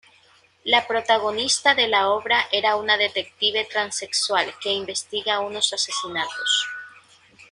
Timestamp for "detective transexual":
2.97-4.51